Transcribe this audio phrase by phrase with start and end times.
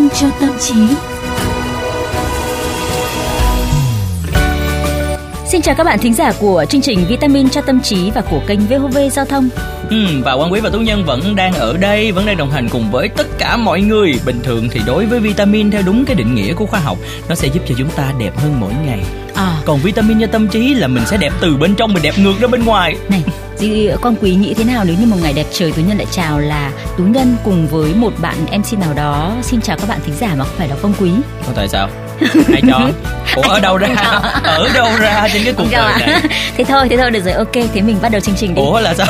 [0.00, 0.74] vitamin cho tâm trí.
[5.46, 8.40] Xin chào các bạn thính giả của chương trình Vitamin cho tâm trí và của
[8.46, 9.48] kênh VOV Giao thông.
[9.90, 12.68] Ừ, và Quang Quý và Tú Nhân vẫn đang ở đây, vẫn đang đồng hành
[12.68, 14.14] cùng với tất cả mọi người.
[14.26, 16.98] Bình thường thì đối với vitamin theo đúng cái định nghĩa của khoa học,
[17.28, 19.00] nó sẽ giúp cho chúng ta đẹp hơn mỗi ngày.
[19.40, 22.14] À, Còn vitamin cho tâm trí là mình sẽ đẹp từ bên trong mình đẹp
[22.18, 22.96] ngược ra bên ngoài.
[23.08, 23.22] này,
[23.56, 26.06] Di Quang Quý nghĩ thế nào nếu như một ngày đẹp trời Tú Nhân lại
[26.10, 29.98] chào là Tú Nhân cùng với một bạn MC nào đó xin chào các bạn
[30.06, 31.10] thính giả mà không phải là Quang Quý.
[31.46, 31.88] Có tại sao?
[32.52, 32.88] Ai cho?
[33.36, 33.88] Ủa ở đâu ra?
[34.42, 36.20] Ở đâu ra trên cái cuộc Không đời này?
[36.56, 37.34] thế thôi, thế thôi được rồi.
[37.34, 38.62] Ok, thế mình bắt đầu chương trình đi.
[38.62, 39.06] Ủa là sao?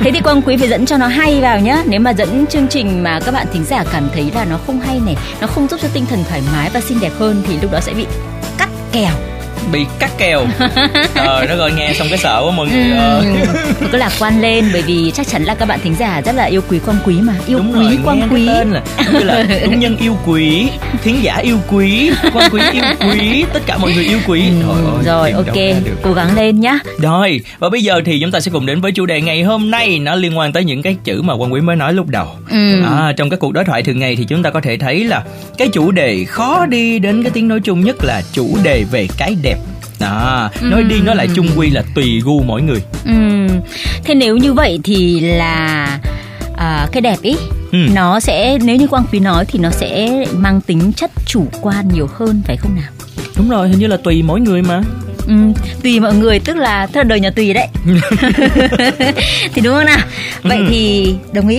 [0.00, 1.82] Thế thì Quang Quý phải dẫn cho nó hay vào nhá.
[1.86, 4.80] Nếu mà dẫn chương trình mà các bạn thính giả cảm thấy là nó không
[4.80, 7.58] hay này, nó không giúp cho tinh thần thoải mái và xinh đẹp hơn thì
[7.62, 8.06] lúc đó sẽ bị
[8.58, 9.10] cắt kèo.
[9.72, 10.46] Bị cắt kèo.
[11.14, 13.24] Trời đất ơi nghe xong cái sợ quá mọi người ơi.
[13.80, 16.34] Ừ, cứ lạc quan lên bởi vì chắc chắn là các bạn thính giả rất
[16.34, 18.46] là yêu quý Quang Quý mà yêu Đúng quý rồi, Quang nghe Quý.
[18.46, 20.68] cái tên là như là đúng nhân yêu quý,
[21.04, 24.42] thính giả yêu quý, quan quý yêu quý, tất cả mọi người yêu quý.
[24.68, 24.74] Ừ,
[25.04, 25.56] Trời rồi ok,
[26.02, 26.78] cố gắng lên nhá.
[26.98, 29.70] Rồi, và bây giờ thì chúng ta sẽ cùng đến với chủ đề ngày hôm
[29.70, 32.26] nay Nó liên quan tới những cái chữ mà quan quý mới nói lúc đầu
[32.50, 32.82] Ừ.
[32.82, 35.22] à, Trong các cuộc đối thoại thường ngày thì chúng ta có thể thấy là
[35.58, 39.08] Cái chủ đề khó đi đến cái tiếng nói chung nhất là chủ đề về
[39.18, 39.47] cái đẹp
[40.00, 42.82] đó, nói đi nói lại chung quy là tùy gu mỗi người.
[43.04, 43.48] Ừm,
[44.04, 45.86] thế nếu như vậy thì là
[46.56, 47.36] à, cái đẹp ý
[47.72, 47.78] Ừ.
[47.94, 51.88] nó sẽ nếu như Quang Quý nói thì nó sẽ mang tính chất chủ quan
[51.94, 52.90] nhiều hơn phải không nào?
[53.36, 54.80] Đúng rồi, hình như là tùy mỗi người mà.
[55.26, 55.34] Ừ,
[55.82, 57.68] tùy mọi người tức là tức là đời nhà tùy đấy.
[59.54, 59.98] Thì đúng không nào?
[60.42, 60.64] Vậy Ừ.
[60.68, 61.58] thì đồng ý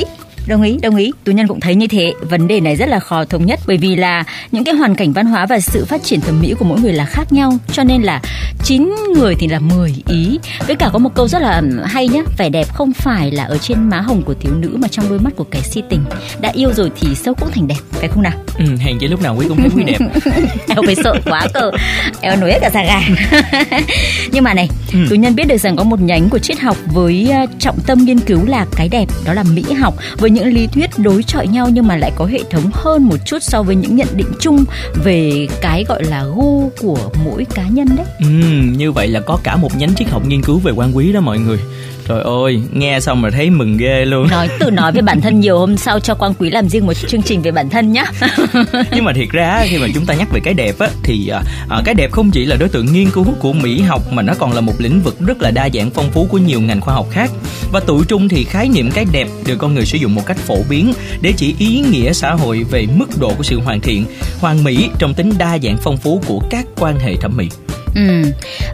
[0.49, 1.11] đồng ý đồng ý.
[1.23, 2.13] Tú nhân cũng thấy như thế.
[2.21, 5.13] Vấn đề này rất là khó thống nhất bởi vì là những cái hoàn cảnh
[5.13, 7.53] văn hóa và sự phát triển thẩm mỹ của mỗi người là khác nhau.
[7.71, 8.21] Cho nên là
[8.63, 10.39] chín người thì là 10 ý.
[10.67, 12.21] Với cả có một câu rất là hay nhá.
[12.37, 15.19] Vẻ đẹp không phải là ở trên má hồng của thiếu nữ mà trong đôi
[15.19, 16.01] mắt của kẻ si tình.
[16.41, 17.79] Đã yêu rồi thì sâu cũng thành đẹp.
[17.91, 18.33] Phải không nào?
[18.57, 19.97] Ừ, Hèn chỉ lúc nào quý cũng thấy quý đẹp.
[20.67, 21.71] Eo phải sợ quá cơ.
[22.21, 23.01] Eo nổi hết cả da gà.
[24.31, 24.99] Nhưng mà này Ừ.
[25.09, 27.97] Tú Nhân biết được rằng có một nhánh của triết học Với uh, trọng tâm
[28.05, 29.95] nghiên cứu là cái đẹp Đó là mỹ học.
[30.17, 33.17] Với những lý thuyết đối chọi nhau Nhưng mà lại có hệ thống hơn một
[33.25, 34.63] chút So với những nhận định chung
[35.03, 38.05] Về cái gọi là gu của mỗi cá nhân đấy.
[38.19, 38.25] Ừ,
[38.77, 41.19] Như vậy là có cả một nhánh triết học nghiên cứu về quan quý đó
[41.21, 41.59] mọi người.
[42.09, 44.27] Trời ơi, nghe xong mà thấy mừng ghê luôn.
[44.27, 46.93] Nói tự nói về bản thân nhiều Hôm sau cho Quang Quý làm riêng một
[46.93, 48.05] chương trình về bản thân nhá.
[48.91, 51.41] Nhưng mà thiệt ra khi mà chúng ta nhắc về cái đẹp á thì à,
[51.69, 54.33] à, cái đẹp không chỉ là đối tượng nghiên cứu của mỹ học mà nó
[54.39, 56.93] còn là một lĩnh vực rất là đa dạng phong phú của nhiều ngành khoa
[56.93, 57.31] học khác.
[57.71, 60.37] Và tụi trung thì khái niệm cái đẹp được con người sử dụng một cách
[60.37, 64.05] phổ biến để chỉ ý nghĩa xã hội về mức độ của sự hoàn thiện
[64.39, 67.49] hoàn mỹ trong tính đa dạng phong phú của các quan hệ thẩm mỹ
[67.95, 68.23] Ừ.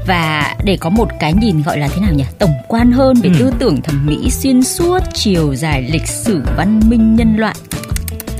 [0.07, 2.23] Và để có một cái nhìn gọi là thế nào nhỉ?
[2.39, 3.35] Tổng quan hơn về Ừ.
[3.39, 7.55] tư tưởng thẩm mỹ xuyên suốt chiều dài lịch sử văn minh nhân loại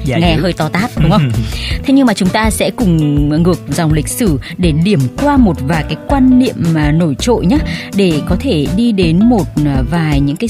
[0.06, 0.42] Dạ nghe dữ.
[0.42, 1.32] hơi to tát đúng không?
[1.84, 5.56] Thế nhưng mà chúng ta sẽ cùng ngược dòng lịch sử để điểm qua một
[5.62, 7.58] vài cái quan niệm mà nổi trội nhé
[7.96, 10.50] để có thể đi đến một à, vài những cái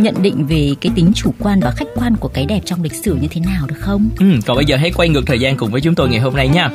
[0.00, 2.94] nhận định về cái tính chủ quan và khách quan của cái đẹp trong lịch
[2.94, 4.08] sử như thế nào được không?
[4.18, 6.36] Ừ, còn bây giờ hãy quay ngược thời gian cùng với chúng tôi ngày hôm
[6.36, 6.70] nay nha.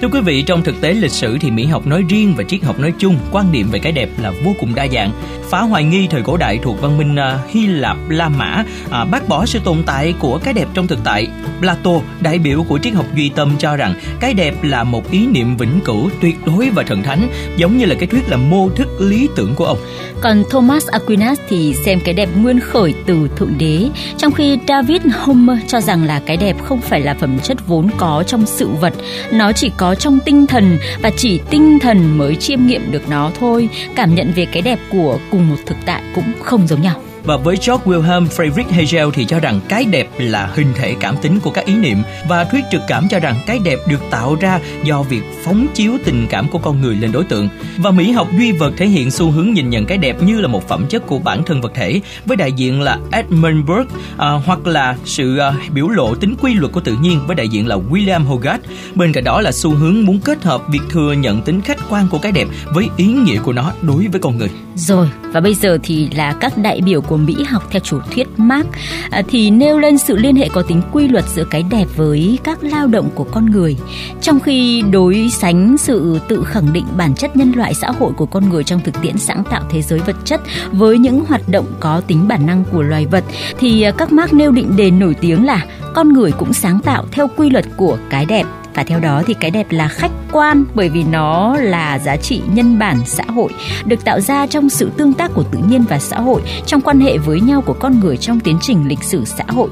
[0.00, 2.62] Thưa quý vị, trong thực tế lịch sử thì mỹ học nói riêng và triết
[2.62, 5.10] học nói chung, quan niệm về cái đẹp là vô cùng đa dạng.
[5.50, 9.04] Phá hoài nghi thời cổ đại thuộc văn minh à, Hy Lạp, La Mã, à,
[9.04, 11.28] bác bỏ sự tồn tại của cái đẹp trong thực tại.
[11.60, 11.90] Plato,
[12.20, 15.56] đại biểu của triết học duy tâm cho rằng cái đẹp là một ý niệm
[15.56, 18.88] vĩnh cửu, tuyệt đối và thần thánh, giống như là cái thuyết là mô thức
[19.00, 19.78] lý tưởng của ông.
[20.20, 23.88] Còn Thomas Aquinas thì xem cái đẹp nguyên khởi từ Thượng Đế,
[24.18, 27.88] trong khi David Hume cho rằng là cái đẹp không phải là phẩm chất vốn
[27.96, 28.94] có trong sự vật,
[29.32, 33.08] nó chỉ có có trong tinh thần và chỉ tinh thần mới chiêm nghiệm được
[33.08, 33.68] nó thôi.
[33.94, 37.00] Cảm nhận về cái đẹp của cùng một thực tại cũng không giống nhau.
[37.24, 41.16] Và với George Wilhelm Friedrich Hegel thì cho rằng cái đẹp là hình thể cảm
[41.22, 41.98] tính của các ý niệm
[42.28, 45.92] và thuyết trực cảm cho rằng cái đẹp được tạo ra do việc phóng chiếu
[46.04, 47.48] tình cảm của con người lên đối tượng.
[47.78, 50.48] Và mỹ học duy vật thể hiện xu hướng nhìn nhận cái đẹp như là
[50.48, 54.30] một phẩm chất của bản thân vật thể với đại diện là Edmund Burke à,
[54.30, 57.66] hoặc là sự à, biểu lộ tính quy luật của tự nhiên với đại diện
[57.66, 58.64] là William Hogarth.
[58.94, 62.08] Bên cạnh đó là xu hướng muốn kết hợp việc thừa nhận tính khách quan
[62.10, 64.50] của cái đẹp với ý nghĩa của nó đối với con người.
[64.74, 68.28] Rồi, và bây giờ thì là các đại biểu của Mỹ học theo chủ thuyết
[68.36, 68.66] Marx
[69.10, 72.38] à, thì nêu lên sự liên hệ có tính quy luật giữa cái đẹp với
[72.44, 73.76] các lao động của con người.
[74.20, 78.26] Trong khi đối sánh sự tự khẳng định bản chất nhân loại xã hội của
[78.26, 80.40] con người trong thực tiễn sáng tạo thế giới vật chất
[80.72, 83.24] với những hoạt động có tính bản năng của loài vật,
[83.58, 87.04] thì à, các Marx nêu định đề nổi tiếng là con người cũng sáng tạo
[87.12, 90.64] theo quy luật của cái đẹp và theo đó thì cái đẹp là khách quan
[90.74, 93.52] bởi vì nó là giá trị nhân bản xã hội
[93.84, 97.00] được tạo ra trong sự tương tác của tự nhiên và xã hội trong quan
[97.00, 99.70] hệ với nhau của con người trong tiến trình lịch sử xã hội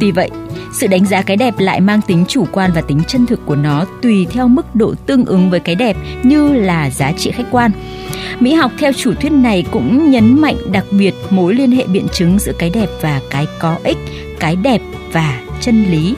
[0.00, 0.30] Tuy vậy,
[0.72, 3.56] sự đánh giá cái đẹp lại mang tính chủ quan và tính chân thực của
[3.56, 7.46] nó tùy theo mức độ tương ứng với cái đẹp như là giá trị khách
[7.50, 7.70] quan.
[8.40, 12.06] Mỹ học theo chủ thuyết này cũng nhấn mạnh đặc biệt mối liên hệ biện
[12.12, 13.98] chứng giữa cái đẹp và cái có ích,
[14.40, 14.80] cái đẹp
[15.12, 16.14] và chân lý.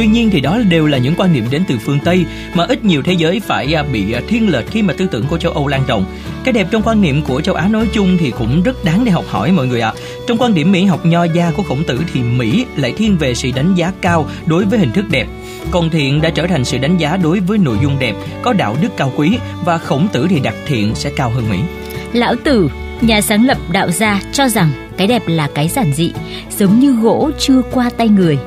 [0.00, 2.24] Tuy nhiên thì đó đều là những quan niệm đến từ phương Tây
[2.54, 5.26] mà ít nhiều thế giới phải à, bị à, thiên lệch khi mà tư tưởng
[5.26, 6.04] của châu Âu lan rộng.
[6.44, 9.10] Cái đẹp trong quan niệm của châu Á nói chung thì cũng rất đáng để
[9.10, 9.92] học hỏi mọi người ạ.
[9.96, 10.00] À.
[10.26, 13.34] Trong quan điểm mỹ học nho gia của Khổng Tử thì Mỹ lại thiên về
[13.34, 15.26] sự đánh giá cao đối với hình thức đẹp.
[15.70, 18.76] Còn thiện đã trở thành sự đánh giá đối với nội dung đẹp, có đạo
[18.82, 21.58] đức cao quý và Khổng Tử thì đặt thiện sẽ cao hơn Mỹ.
[22.12, 22.68] Lão Tử,
[23.00, 26.12] nhà sáng lập đạo gia cho rằng cái đẹp là cái giản dị,
[26.58, 28.38] giống như gỗ chưa qua tay người.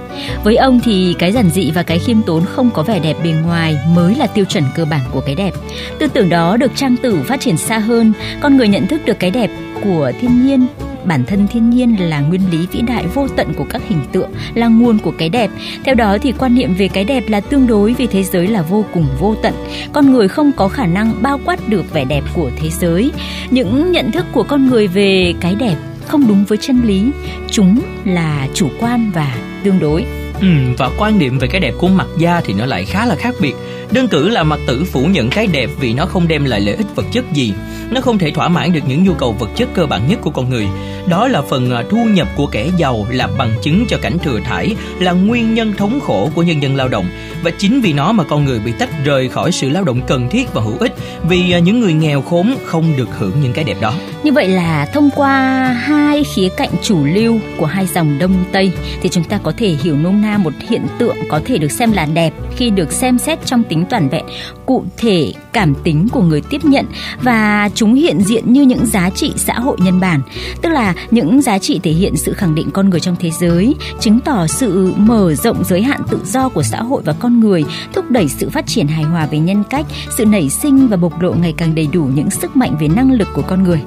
[0.44, 3.32] Với ông thì cái giản dị và cái khiêm tốn không có vẻ đẹp bề
[3.46, 5.52] ngoài mới là tiêu chuẩn cơ bản của cái đẹp.
[6.00, 9.20] Tư tưởng đó được trang tử phát triển xa hơn, con người nhận thức được
[9.20, 9.50] cái đẹp
[9.84, 10.68] của thiên nhiên
[11.06, 14.30] bản thân thiên nhiên là nguyên lý vĩ đại vô tận của các hình tượng,
[14.54, 15.50] là nguồn của cái đẹp.
[15.84, 18.62] Theo đó thì quan niệm về cái đẹp là tương đối vì thế giới là
[18.62, 19.54] vô cùng vô tận.
[19.94, 23.12] Con người không có khả năng bao quát được vẻ đẹp của thế giới.
[23.50, 25.76] Những nhận thức của con người về cái đẹp
[26.08, 27.12] không đúng với chân lý.
[27.48, 30.06] Chúng là chủ quan và tương đối
[30.44, 33.16] ừ, và quan điểm về cái đẹp của mặt da thì nó lại khá là
[33.16, 33.56] khác biệt.
[33.92, 36.76] Đơn cử là mặt tử phủ nhận cái đẹp vì nó không đem lại lợi
[36.76, 37.54] ích vật chất gì.
[37.92, 40.30] Nó không thể thỏa mãn được những nhu cầu vật chất cơ bản nhất của
[40.30, 40.68] con người.
[41.08, 44.40] Đó là phần à, thu nhập của kẻ giàu là bằng chứng cho cảnh thừa
[44.40, 47.06] thải là nguyên nhân thống khổ của nhân dân lao động.
[47.44, 50.30] Và chính vì nó mà con người bị tách rời khỏi sự lao động cần
[50.30, 50.94] thiết và hữu ích
[51.30, 53.94] vì à, những người nghèo khốn không được hưởng những cái đẹp đó.
[54.24, 58.72] Như vậy là thông qua hai khía cạnh chủ lưu của hai dòng đông tây
[59.02, 61.92] thì chúng ta có thể hiểu nôm na một hiện tượng có thể được xem
[61.92, 64.26] là đẹp khi được xem xét trong tính toàn vẹn
[64.66, 66.86] cụ thể cảm tính của người tiếp nhận
[67.22, 70.22] và chúng hiện diện như những giá trị xã hội nhân bản
[70.62, 73.76] tức là những giá trị thể hiện sự khẳng định con người trong thế giới
[74.00, 77.64] chứng tỏ sự mở rộng giới hạn tự do của xã hội và con người
[77.94, 79.86] thúc đẩy sự phát triển hài hòa về nhân cách
[80.18, 83.12] sự nảy sinh và bộc lộ ngày càng đầy đủ những sức mạnh về năng
[83.12, 83.82] lực của con người.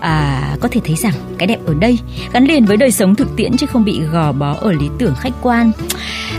[0.00, 1.98] À, có thể thấy rằng cái đẹp ở đây
[2.32, 5.14] gắn liền với đời sống thực tiễn chứ không bị gò bó ở lý tưởng
[5.14, 5.72] khách quan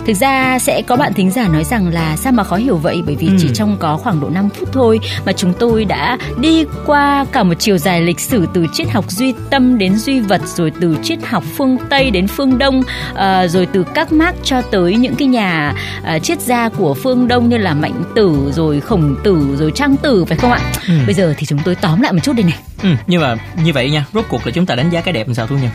[0.06, 3.04] thực ra sẽ có bạn thính giả nói rằng là sao mà khó hiểu vậy
[3.06, 3.34] bởi vì ừ.
[3.40, 7.44] chỉ trong có khoảng độ 5 phút thôi mà chúng tôi đã đi qua cả
[7.44, 10.98] một chiều dài lịch sử từ triết học duy tâm đến duy vật rồi từ
[11.04, 12.84] triết học phương tây đến phương đông
[13.16, 15.74] à, rồi từ các mác cho tới những cái nhà
[16.04, 19.98] à, triết gia của phương đông như là mạnh tử rồi khổng tử rồi trang
[19.98, 20.94] tử phải không ạ ừ.
[21.06, 23.74] bây giờ thì chúng tôi tóm lại một chút đây này ừ, nhưng mà như
[23.74, 25.70] vậy nha rốt cuộc là chúng ta đánh giá cái đẹp làm sao thu nhân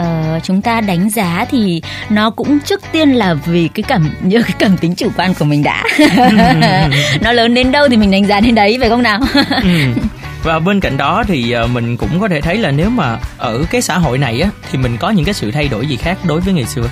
[0.00, 4.42] uh, chúng ta đánh giá thì nó cũng trước tiên là vì cái cảm như
[4.42, 5.84] cái cảm tính chủ quan của mình đã.
[7.20, 9.20] Nó lớn đến đâu thì mình đánh giá đến đấy phải không nào?
[9.62, 10.02] Ừ.
[10.42, 13.64] và bên cạnh đó thì ờ, mình cũng có thể thấy là nếu mà ở
[13.70, 16.18] cái xã hội này á thì mình có những cái sự thay đổi gì khác
[16.24, 16.88] đối với ngày xưa?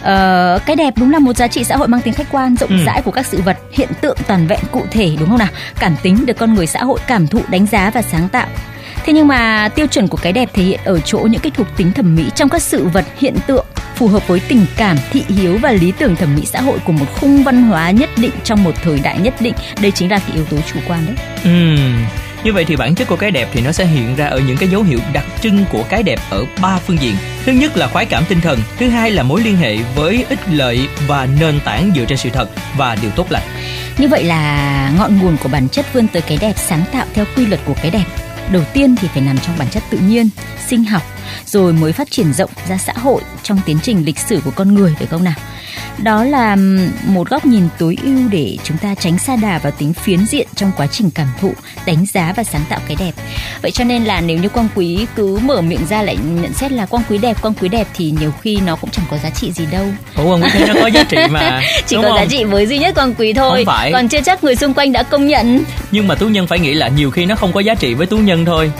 [0.00, 2.70] Uh, cái đẹp đúng là một giá trị xã hội mang tính khách quan rộng
[2.70, 2.84] ừ.
[2.86, 5.48] rãi của các sự vật hiện tượng toàn vẹn cụ thể đúng không nào?
[5.78, 8.46] Cảm tính được con người xã hội cảm thụ đánh giá và sáng tạo
[9.04, 11.66] Thế nhưng mà tiêu chuẩn của cái đẹp thể hiện ở chỗ những cái thuộc
[11.76, 15.24] tính thẩm mỹ trong các sự vật hiện tượng phù hợp với tình cảm, thị
[15.28, 18.32] hiếu và lý tưởng thẩm mỹ xã hội của một khung văn hóa nhất định
[18.44, 19.54] trong một thời đại nhất định.
[19.80, 21.16] Đây chính là cái yếu tố chủ quan đấy.
[21.44, 21.50] Ừ.
[22.44, 24.56] Như vậy thì bản chất của cái đẹp thì nó sẽ hiện ra ở những
[24.56, 27.14] cái dấu hiệu đặc trưng của cái đẹp ở ba phương diện.
[27.44, 30.40] Thứ nhất là khoái cảm tinh thần, thứ hai là mối liên hệ với ích
[30.52, 33.42] lợi và nền tảng dựa trên sự thật và điều tốt lành.
[33.98, 37.24] Như vậy là ngọn nguồn của bản chất vươn tới cái đẹp sáng tạo theo
[37.36, 38.04] quy luật của cái đẹp
[38.52, 40.28] đầu tiên thì phải nằm trong bản chất tự nhiên,
[40.68, 41.02] sinh học,
[41.46, 44.74] rồi mới phát triển rộng ra xã hội trong tiến trình lịch sử của con
[44.74, 45.34] người, phải không nào?
[45.98, 46.56] Đó là
[47.04, 50.48] một góc nhìn tối ưu để chúng ta tránh xa đà vào tính phiến diện
[50.54, 51.52] trong quá trình cảm thụ
[51.86, 53.12] đánh giá và sáng tạo cái đẹp.
[53.62, 56.72] Vậy cho nên là nếu như quang quý cứ mở miệng ra lại nhận xét
[56.72, 59.30] là quang quý đẹp quang quý đẹp thì nhiều khi nó cũng chẳng có giá
[59.30, 59.84] trị gì đâu.
[60.16, 62.16] Ủa quang quý thấy nó có giá trị mà chỉ có không?
[62.16, 63.64] giá trị với duy nhất quang quý thôi.
[63.64, 63.92] Không phải.
[63.92, 65.62] còn chưa chắc người xung quanh đã công nhận.
[65.90, 68.06] Nhưng mà tú nhân phải nghĩ là nhiều khi nó không có giá trị với
[68.06, 68.72] tú nhân thôi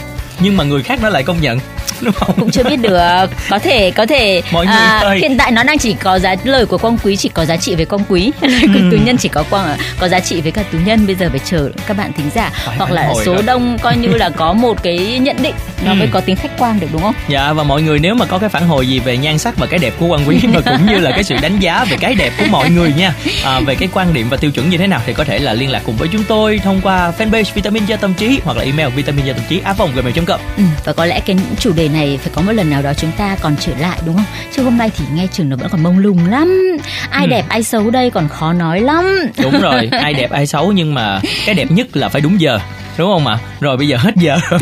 [0.43, 1.59] nhưng mà người khác nó lại công nhận
[2.05, 2.35] đúng không?
[2.39, 3.27] Cũng chưa biết được.
[3.49, 6.77] Có thể có thể Mọi à, hiện tại nó đang chỉ có giá lời của
[6.77, 8.31] quang quý chỉ có giá trị với quang quý.
[8.41, 8.89] Lời của ừ.
[8.91, 11.05] tú nhân chỉ có quang có giá trị với cả tú nhân.
[11.05, 12.51] Bây giờ phải chờ các bạn thính giả.
[12.65, 13.43] Phải hoặc là số rồi.
[13.43, 15.55] đông coi như là có một cái nhận định
[15.85, 15.95] nó ừ.
[15.95, 17.15] mới có tính khách quan được đúng không?
[17.27, 19.67] Dạ và mọi người nếu mà có cái phản hồi gì về nhan sắc và
[19.67, 22.15] cái đẹp của quang quý và cũng như là cái sự đánh giá về cái
[22.15, 24.87] đẹp của mọi người nha à, về cái quan điểm và tiêu chuẩn như thế
[24.87, 27.85] nào thì có thể là liên lạc cùng với chúng tôi thông qua fanpage vitamin
[27.85, 31.05] cho tâm trí hoặc là email vitamin cho tâm trí a gmail.com ừ, và có
[31.05, 33.71] lẽ cái chủ đề này phải có một lần nào đó chúng ta còn trở
[33.79, 34.25] lại đúng không?
[34.55, 36.77] Chứ hôm nay thì nghe chừng nó vẫn còn mông lung lắm.
[37.09, 37.29] Ai ừ.
[37.29, 39.05] đẹp ai xấu đây còn khó nói lắm.
[39.43, 42.59] Đúng rồi ai đẹp ai xấu nhưng mà cái đẹp nhất là phải đúng giờ
[42.97, 43.37] đúng không ạ?
[43.59, 44.37] Rồi bây giờ hết giờ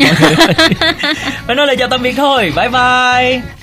[1.46, 2.52] phải nói lời chào tạm biệt thôi.
[2.56, 3.59] Bye bye